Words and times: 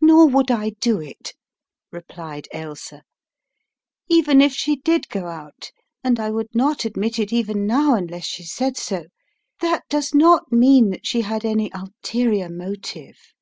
"Nor 0.00 0.26
would 0.30 0.50
I 0.50 0.70
do 0.80 1.00
it," 1.00 1.32
replied 1.92 2.48
Ailsa. 2.52 3.04
"Even 4.08 4.40
if 4.40 4.52
she 4.52 4.74
did 4.74 5.08
go 5.08 5.28
out, 5.28 5.70
and 6.02 6.18
I 6.18 6.32
would 6.32 6.52
not 6.56 6.84
admit 6.84 7.20
it 7.20 7.32
even 7.32 7.64
now 7.64 7.94
unless 7.94 8.24
she 8.24 8.42
said 8.42 8.76
so, 8.76 9.04
that 9.60 9.84
does 9.88 10.12
not 10.12 10.50
mean 10.50 10.90
that 10.90 11.06
she 11.06 11.20
had 11.20 11.44
any 11.44 11.72
ul 11.72 11.90
terior 12.04 12.52
motive. 12.52 13.32